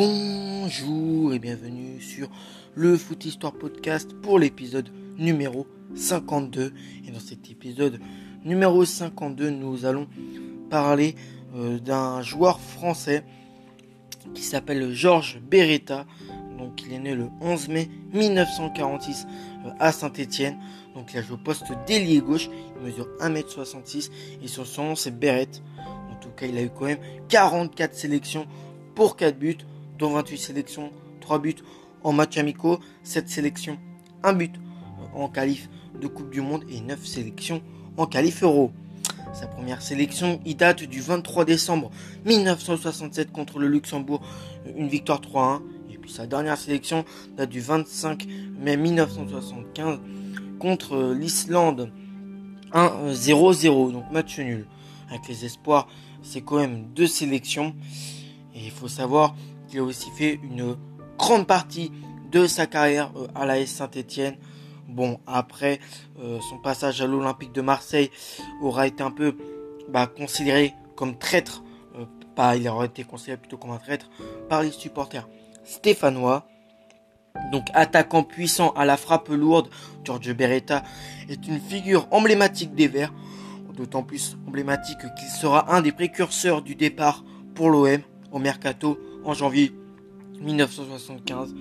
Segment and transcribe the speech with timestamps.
[0.00, 2.28] Bonjour et bienvenue sur
[2.76, 6.72] le Foot Histoire Podcast pour l'épisode numéro 52.
[7.04, 7.98] Et dans cet épisode
[8.44, 10.06] numéro 52, nous allons
[10.70, 11.16] parler
[11.56, 13.24] euh, d'un joueur français
[14.34, 16.06] qui s'appelle Georges Beretta.
[16.56, 19.26] Donc il est né le 11 mai 1946
[19.66, 20.58] euh, à Saint-Étienne.
[20.94, 22.48] Donc il a joué au poste d'ailier gauche.
[22.76, 24.10] Il mesure 1m66
[24.44, 25.58] et son nom c'est Beretta.
[26.12, 28.46] En tout cas, il a eu quand même 44 sélections
[28.94, 29.58] pour 4 buts,
[29.98, 31.56] dont 28 sélections, 3 buts
[32.02, 33.78] en match amicaux, 7 sélections,
[34.22, 34.54] 1 but
[35.14, 35.68] en qualif
[36.00, 37.62] de Coupe du Monde et 9 sélections
[37.96, 38.72] en qualif euro.
[39.34, 41.90] Sa première sélection, il date du 23 décembre
[42.24, 44.22] 1967 contre le Luxembourg,
[44.76, 45.60] une victoire 3-1.
[45.90, 47.04] Et puis sa dernière sélection
[47.36, 48.26] date du 25
[48.58, 50.00] mai 1975
[50.58, 51.92] contre l'Islande
[52.72, 54.66] 1-0-0, donc match nul.
[55.10, 55.88] Avec les espoirs,
[56.22, 57.74] c'est quand même deux sélections.
[58.54, 59.34] Et il faut savoir
[59.68, 60.76] qu'il a aussi fait une
[61.16, 61.92] grande partie
[62.30, 64.36] de sa carrière euh, à la S Saint-Etienne.
[64.88, 65.80] Bon, après
[66.20, 68.10] euh, son passage à l'Olympique de Marseille
[68.62, 69.36] aura été un peu
[69.88, 71.62] bah, considéré comme traître.
[71.96, 74.08] Euh, il aurait été considéré plutôt comme un traître
[74.48, 75.28] par les supporters
[75.64, 76.46] stéphanois.
[77.52, 79.68] Donc attaquant puissant à la frappe lourde,
[80.04, 80.82] Giorgio Beretta
[81.28, 83.12] est une figure emblématique des Verts,
[83.76, 88.00] d'autant plus emblématique qu'il sera un des précurseurs du départ pour l'OM
[88.32, 89.72] au mercato en janvier
[90.40, 91.54] 1975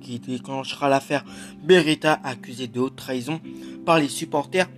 [0.00, 1.24] qui déclenchera l'affaire
[1.62, 3.40] Beretta accusé de haute trahison
[3.84, 4.68] par les supporters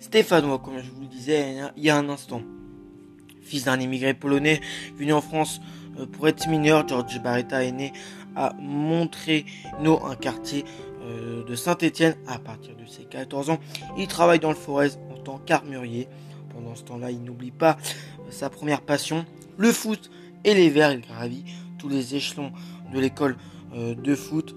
[0.00, 2.42] stéphanois comme je vous le disais il y a un instant.
[3.42, 4.60] Fils d'un immigré polonais
[4.96, 5.60] venu en France
[5.98, 7.92] euh, pour être mineur, George Beretta est né
[8.34, 10.64] à Montreno, un quartier
[11.02, 13.58] euh, de Saint-Étienne à partir de ses 14 ans.
[13.96, 16.08] Il travaille dans le Forez en tant qu'armurier.
[16.52, 17.76] Pendant ce temps-là, il n'oublie pas
[18.20, 19.24] euh, sa première passion,
[19.56, 20.10] le foot
[20.44, 20.92] et les Verts.
[20.92, 21.44] Il gravit
[21.88, 22.52] les échelons
[22.92, 23.36] de l'école
[23.74, 24.54] euh, de foot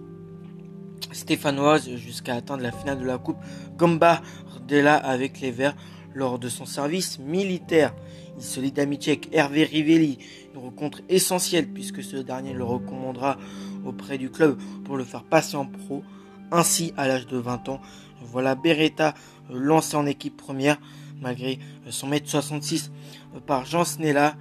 [1.11, 3.37] stéphanoise jusqu'à atteindre la finale de la Coupe
[3.77, 5.75] Gambardella avec les Verts
[6.13, 7.93] lors de son service militaire.
[8.37, 10.19] Il se lie d'amitié avec Hervé Rivelli,
[10.53, 13.37] une rencontre essentielle puisque ce dernier le recommandera
[13.85, 16.03] auprès du club pour le faire passer en pro.
[16.51, 17.81] Ainsi, à l'âge de 20 ans,
[18.21, 19.13] voilà Beretta
[19.49, 20.77] lancé en équipe première
[21.21, 21.59] malgré
[21.89, 22.91] son mètre 66
[23.35, 24.35] euh, par Jean Snella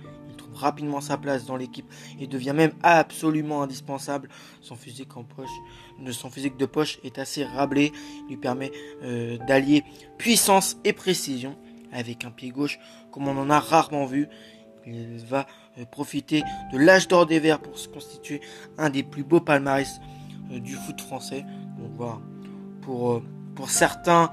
[0.59, 1.87] rapidement sa place dans l'équipe
[2.21, 4.29] et devient même absolument indispensable.
[4.61, 5.09] Son physique
[6.57, 7.93] de poche est assez rablé,
[8.29, 9.85] lui permet euh, d'allier
[10.19, 11.57] puissance et précision
[11.93, 12.79] avec un pied gauche
[13.11, 14.29] comme on en a rarement vu.
[14.87, 15.47] Il va
[15.79, 16.43] euh, profiter
[16.73, 18.41] de l'âge d'or des Verts pour se constituer
[18.79, 20.01] un des plus beaux palmarès
[20.53, 21.45] euh, du foot français.
[21.79, 22.19] Donc voilà,
[22.83, 23.23] pour,
[23.55, 24.31] pour certains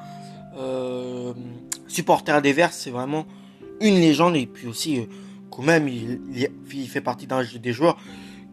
[1.87, 3.25] supporters des Verts, c'est vraiment
[3.81, 5.05] une légende et puis aussi
[5.61, 7.97] même, il, fait partie d'un des joueurs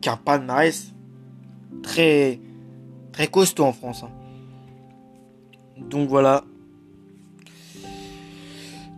[0.00, 0.92] qui a un palmarès
[1.82, 2.40] très,
[3.12, 4.04] très costaud en France.
[4.04, 4.10] Hein.
[5.88, 6.44] Donc voilà.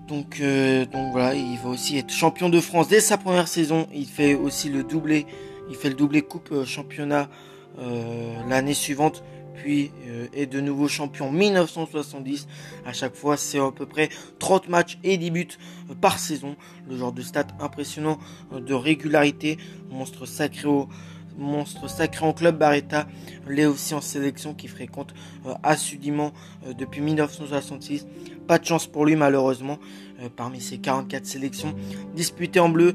[0.09, 3.87] Donc, euh, donc voilà, il va aussi être champion de France dès sa première saison.
[3.95, 5.27] Il fait aussi le doublé.
[5.71, 7.29] Il fait le doublé coupe euh, championnat
[7.79, 12.47] euh, l'année suivante puis euh, est de nouveau champion 1970.
[12.85, 15.49] À chaque fois, c'est à peu près 30 matchs et 10 buts
[15.91, 16.57] euh, par saison.
[16.89, 18.19] Le genre de stats impressionnant
[18.53, 19.59] euh, de régularité.
[19.91, 20.89] Monstre sacré au
[21.37, 23.09] monstre sacré en club Barretta,
[23.49, 25.13] l'est aussi en sélection qui fréquente
[25.65, 26.33] assidûment
[26.79, 28.07] depuis 1966.
[28.47, 29.81] Pas de chance pour lui malheureusement.
[30.37, 31.75] parmi ses 44 sélections
[32.15, 32.95] disputées en bleu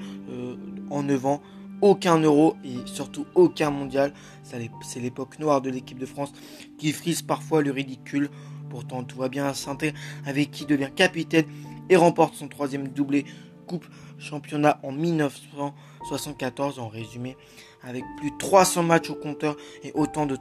[0.89, 1.41] en 9 ans,
[1.81, 4.13] aucun euro et surtout aucun mondial.
[4.43, 6.31] C'est l'époque noire de l'équipe de France
[6.77, 8.29] qui frise parfois le ridicule.
[8.69, 9.77] Pourtant, tout va bien à saint
[10.25, 11.45] avec qui devient capitaine
[11.89, 13.25] et remporte son troisième doublé
[13.67, 13.85] Coupe
[14.17, 16.79] Championnat en 1974.
[16.79, 17.35] En résumé,
[17.83, 20.35] avec plus de 300 matchs au compteur et autant de,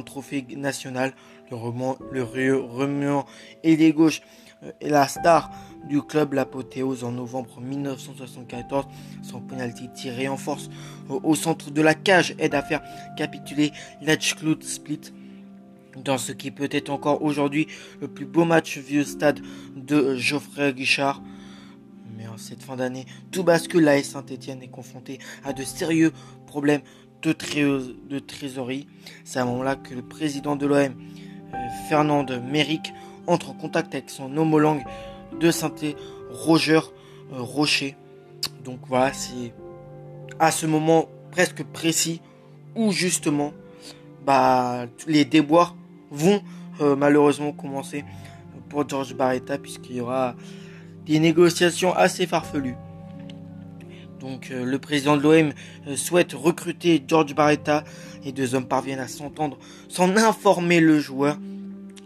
[0.00, 1.10] trophées nationaux,
[1.50, 3.26] le, remuant,
[3.62, 4.22] et les gauches
[4.62, 5.50] euh, et la star
[5.88, 8.86] du club, l'apothéose en novembre 1974.
[9.22, 10.68] Son penalty tiré en force
[11.08, 12.82] au centre de la cage aide à faire
[13.16, 13.72] capituler
[14.02, 15.12] l'Edgeclute Split
[16.04, 17.66] dans ce qui peut être encore aujourd'hui
[18.00, 19.40] le plus beau match vieux stade
[19.76, 21.22] de Geoffrey Guichard.
[22.16, 23.84] Mais en cette fin d'année, tout bascule.
[23.84, 26.12] La Saint-Etienne est confronté à de sérieux
[26.46, 26.82] problèmes
[27.22, 27.34] de,
[28.08, 28.86] de trésorerie.
[29.24, 31.56] C'est à ce moment-là que le président de l'OM, euh,
[31.88, 32.92] Fernand Méric,
[33.28, 34.82] entre en contact avec son homologue
[35.38, 35.94] de synthé
[36.30, 36.80] Roger
[37.32, 37.96] euh, Rocher.
[38.64, 39.52] Donc voilà, c'est
[40.38, 42.20] à ce moment presque précis
[42.74, 43.52] où justement
[44.24, 45.74] bah, les déboires
[46.10, 46.42] vont
[46.80, 48.04] euh, malheureusement commencer
[48.68, 50.34] pour George Barretta puisqu'il y aura
[51.06, 52.76] des négociations assez farfelues.
[54.20, 55.52] Donc euh, le président de l'OM
[55.96, 57.84] souhaite recruter George Barretta.
[58.24, 59.58] Les deux hommes parviennent à s'entendre
[59.88, 61.38] sans informer le joueur.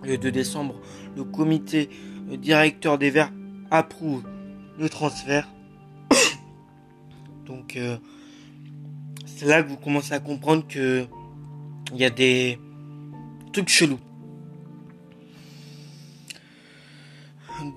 [0.05, 0.75] Le 2 décembre,
[1.17, 1.89] le comité
[2.31, 3.33] euh, directeur des Verts
[3.71, 4.25] approuve
[4.79, 5.49] le transfert.
[7.47, 7.79] Donc
[9.27, 11.07] c'est là que vous commencez à comprendre que
[11.93, 12.59] il y a des
[13.53, 14.01] trucs chelous.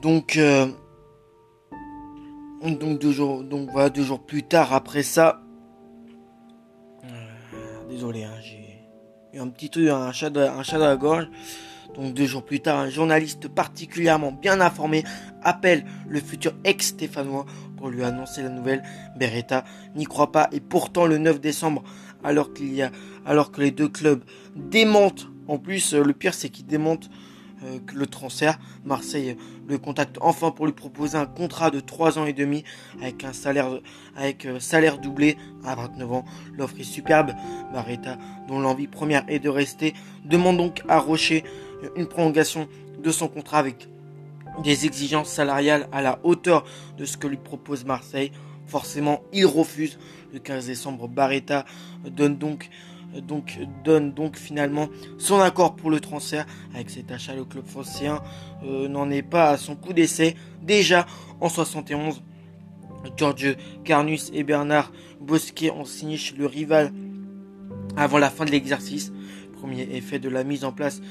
[0.01, 0.37] Donc
[2.73, 5.41] donc deux jours, donc voilà, deux jours plus tard après ça.
[7.03, 8.74] Euh, désolé, hein, j'ai
[9.37, 11.27] un petit truc, un chat, de, chat la gorge.
[11.95, 15.03] Donc deux jours plus tard, un journaliste particulièrement bien informé
[15.43, 17.45] appelle le futur ex-stéphanois
[17.77, 18.83] pour lui annoncer la nouvelle.
[19.15, 19.63] Beretta
[19.95, 21.83] n'y croit pas et pourtant le 9 décembre,
[22.23, 24.23] alors que les deux clubs
[24.55, 25.27] démentent.
[25.47, 27.09] En plus, euh, le pire c'est qu'ils démentent
[27.63, 28.59] euh, le transfert.
[28.83, 29.37] Marseille
[29.67, 32.63] le contacte enfin pour lui proposer un contrat de 3 ans et demi
[33.01, 33.79] avec un salaire,
[34.15, 36.25] avec euh, salaire doublé à 29 ans.
[36.57, 37.31] L'offre est superbe.
[37.73, 38.17] Barretta,
[38.47, 39.93] dont l'envie première est de rester,
[40.25, 41.43] demande donc à Rocher
[41.95, 42.67] une prolongation
[43.01, 43.87] de son contrat avec
[44.63, 46.65] des exigences salariales à la hauteur
[46.97, 48.31] de ce que lui propose Marseille.
[48.67, 49.97] Forcément, il refuse.
[50.33, 51.65] Le 15 décembre, Barretta
[52.05, 52.69] donne donc
[53.21, 56.45] donc, donne donc finalement son accord pour le transfert.
[56.73, 58.21] Avec cet achat, le club phocéen
[58.63, 60.35] euh, n'en est pas à son coup d'essai.
[60.61, 61.05] Déjà
[61.41, 62.21] en 71,
[63.17, 66.91] George Carnus et Bernard Bosquet ont signé le rival
[67.97, 69.11] avant la fin de l'exercice.
[69.53, 71.01] Premier effet de la mise en place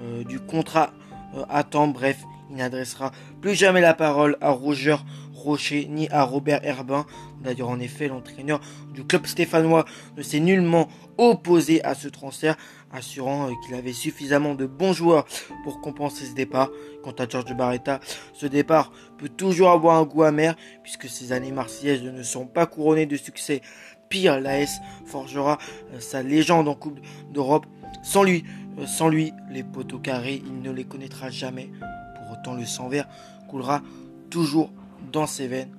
[0.00, 0.92] euh, du contrat
[1.36, 1.88] euh, à temps.
[1.88, 2.18] Bref,
[2.50, 4.96] il n'adressera plus jamais la parole à Roger
[5.38, 7.06] Rocher ni à Robert Herbin.
[7.42, 8.60] D'ailleurs, en effet, l'entraîneur
[8.92, 9.84] du club stéphanois
[10.16, 12.56] ne s'est nullement opposé à ce transfert,
[12.92, 15.26] assurant euh, qu'il avait suffisamment de bons joueurs
[15.64, 16.70] pour compenser ce départ.
[17.02, 18.00] Quant à George Barretta,
[18.32, 22.66] ce départ peut toujours avoir un goût amer, puisque ces années marseillaises ne sont pas
[22.66, 23.62] couronnées de succès.
[24.08, 25.58] Pire, l'AS forgera
[25.92, 27.00] euh, sa légende en Coupe
[27.32, 27.66] d'Europe.
[28.02, 28.44] Sans lui,
[28.78, 31.70] euh, sans lui, les poteaux carrés, il ne les connaîtra jamais.
[32.16, 33.06] Pour autant, le sang vert
[33.48, 33.82] coulera
[34.30, 34.70] toujours
[35.12, 35.76] dans ses veines.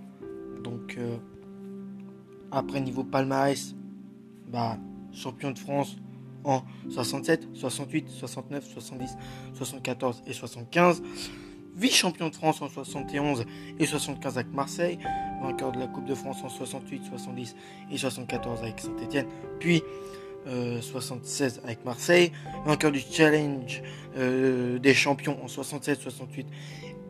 [0.64, 0.98] Donc,
[2.52, 3.76] après niveau palmarès,
[4.48, 4.78] bah,
[5.12, 5.98] champion de France
[6.44, 9.18] en 67, 68, 69, 70,
[9.54, 11.02] 74 et 75.
[11.76, 13.46] Vice-champion de France en 71
[13.78, 15.00] et 75 avec Marseille.
[15.42, 17.56] Vainqueur de la Coupe de France en 68, 70
[17.92, 19.28] et 74 avec Saint-Etienne.
[19.60, 19.82] Puis
[20.46, 22.32] 76 euh, avec Marseille.
[22.66, 23.82] Vainqueur du Challenge
[24.18, 26.48] euh, des champions en 67, 68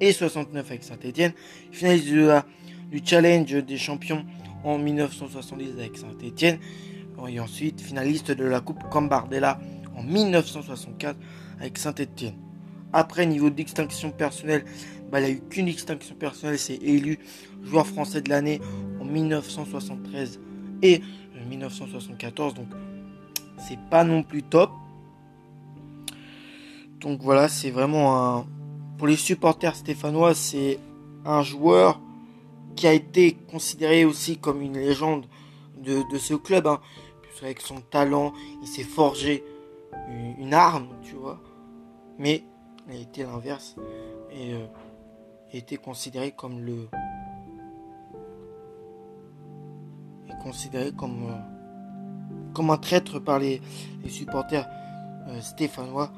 [0.01, 1.33] et 69 avec Saint-Etienne.
[1.71, 2.07] Finaliste
[2.91, 4.25] du Challenge des champions
[4.63, 6.59] en 1970 avec Saint-Etienne
[7.27, 9.59] et ensuite finaliste de la Coupe Cambardella
[9.95, 11.17] en 1964
[11.59, 12.35] avec Saint-Etienne.
[12.93, 14.63] Après, niveau d'extinction personnelle,
[15.11, 17.19] bah, il n'y a eu qu'une extinction personnelle, c'est élu
[17.63, 18.61] joueur français de l'année
[18.99, 20.39] en 1973
[20.81, 21.01] et
[21.49, 22.67] 1974, donc
[23.59, 24.71] c'est pas non plus top.
[26.99, 28.45] Donc voilà, c'est vraiment un.
[28.97, 30.79] Pour les supporters stéphanois, c'est
[31.25, 31.99] un joueur
[32.75, 35.25] qui a été considéré aussi comme une légende
[35.77, 36.67] de, ce club.
[36.67, 36.79] Hein
[37.43, 39.43] avec son talent, il s'est forgé
[40.37, 41.39] une, arme, tu vois.
[42.17, 42.43] Mais
[42.89, 43.75] il a été l'inverse
[44.31, 44.65] et euh,
[45.53, 46.87] a été considéré comme le
[50.27, 51.58] est considéré comme euh,
[52.53, 53.61] comme un traître par les,
[54.07, 54.67] supporters
[55.27, 56.11] euh, stéphanois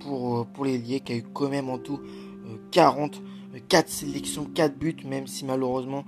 [0.00, 2.00] pour pour les liés qui a eu quand même en tout
[2.72, 3.22] 40
[3.68, 6.04] 4 sélections, 4 buts même si malheureusement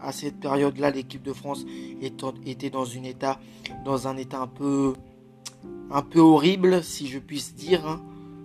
[0.00, 1.64] à cette période-là, l'équipe de France
[2.00, 3.38] était dans, une état,
[3.84, 4.94] dans un état un peu,
[5.90, 7.86] un peu horrible, si je puisse dire.
[7.86, 8.00] Hein.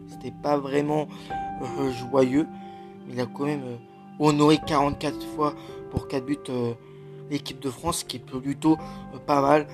[0.09, 1.07] C'était pas vraiment
[1.61, 2.47] euh, joyeux.
[3.09, 3.77] Il a quand même euh,
[4.19, 5.53] honoré 44 fois
[5.91, 6.73] pour 4 buts euh,
[7.29, 8.77] l'équipe de France, ce qui est plutôt
[9.25, 9.67] pas mal.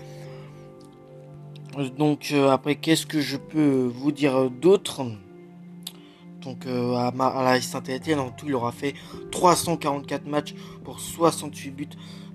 [1.97, 5.05] Donc après, qu'est-ce que je peux vous dire d'autre?
[6.45, 7.11] Donc euh, à,
[7.43, 8.93] la Saint-Etienne, en tout, il aura fait
[9.31, 10.53] 344 matchs
[10.83, 11.89] pour 68 buts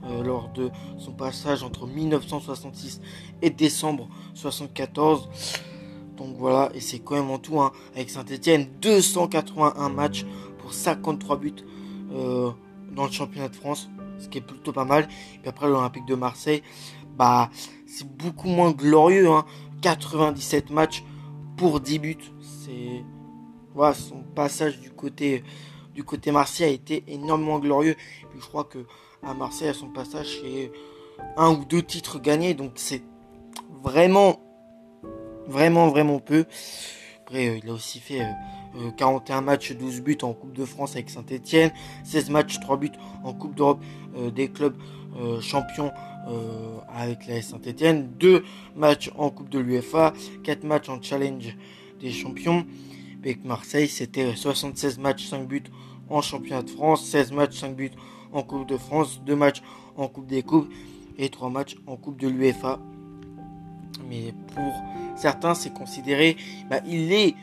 [0.05, 3.01] euh, lors de son passage entre 1966
[3.41, 5.29] et décembre 74.
[6.17, 10.27] Donc voilà, et c'est quand même en tout, hein, avec Saint-Etienne, 281 matchs
[10.59, 11.55] pour 53 buts
[12.13, 12.51] euh,
[12.93, 15.05] dans le championnat de France, ce qui est plutôt pas mal.
[15.37, 16.63] Et puis après, l'Olympique de Marseille,
[17.17, 17.49] bah,
[17.91, 19.29] c'est beaucoup moins glorieux,
[19.83, 20.75] 97 hein.
[20.75, 21.05] matchs
[21.57, 22.17] pour 10 buts.
[22.41, 23.05] C'est
[23.75, 25.43] voilà, son passage du côté,
[25.95, 27.97] du côté Marseille a été énormément glorieux.
[28.31, 28.87] Puis je crois que
[29.23, 30.73] à Marseille, à son passage, c'est
[31.37, 32.55] un ou deux titres gagnés.
[32.55, 33.03] Donc c'est
[33.83, 34.41] vraiment,
[35.47, 36.45] vraiment, vraiment peu.
[37.23, 38.27] Après, euh, il a aussi fait
[38.97, 41.71] 41 euh, matchs, 12 buts en Coupe de France avec Saint-Etienne,
[42.05, 42.93] 16 matchs, 3 buts
[43.25, 43.81] en Coupe d'Europe
[44.17, 44.77] euh, des clubs
[45.17, 45.93] euh, champions
[46.95, 48.45] avec la Saint-Etienne, 2
[48.77, 50.13] matchs en Coupe de l'UFA,
[50.45, 51.57] 4 matchs en Challenge
[51.99, 52.67] des champions.
[53.21, 55.65] Avec Marseille, c'était 76 matchs, 5 buts
[56.09, 57.91] en championnat de France, 16 matchs, 5 buts
[58.33, 59.63] en Coupe de France, 2 matchs
[59.97, 60.71] en Coupe des Coupes
[61.19, 62.79] et 3 matchs en Coupe de l'UFA.
[64.09, 64.73] Mais pour
[65.17, 66.37] certains, c'est considéré,
[66.69, 67.35] bah, il est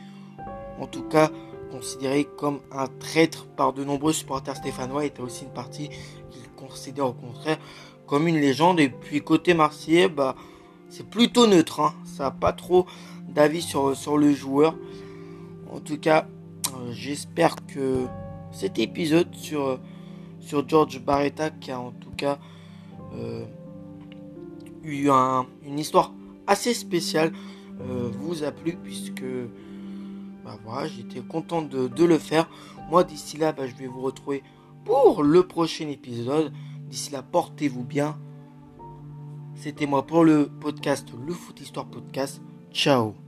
[0.80, 1.30] en tout cas
[1.70, 5.04] considéré comme un traître par de nombreux supporters stéphanois.
[5.04, 5.90] Et aussi une partie
[6.58, 7.58] considère au contraire
[8.06, 8.80] comme une légende.
[8.80, 10.34] Et puis côté marseillais, bah,
[10.88, 11.80] c'est plutôt neutre.
[11.80, 11.94] Hein.
[12.04, 12.86] Ça n'a pas trop
[13.28, 14.74] d'avis sur, sur le joueur.
[15.70, 16.26] En tout cas,
[16.74, 18.06] euh, j'espère que
[18.50, 19.78] cet épisode sur,
[20.40, 22.38] sur George Barretta, qui a en tout cas
[23.14, 23.44] euh,
[24.82, 25.08] eu
[25.66, 26.12] une histoire
[26.46, 27.32] assez spéciale,
[27.80, 29.24] euh, vous a plu puisque
[30.44, 32.48] bah voilà, j'étais content de, le faire.
[32.90, 34.42] Moi, d'ici là, bah, je vais vous retrouver
[34.84, 36.52] pour le prochain épisode.
[36.88, 38.18] D'ici là, portez-vous bien.
[39.54, 42.40] C'était moi pour le podcast, le Foot Histoire Podcast.
[42.72, 43.27] Ciao